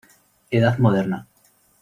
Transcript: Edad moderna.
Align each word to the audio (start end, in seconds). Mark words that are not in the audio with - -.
Edad 0.49 0.79
moderna. 0.79 1.27